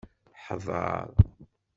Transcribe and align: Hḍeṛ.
Hḍeṛ. 0.45 1.07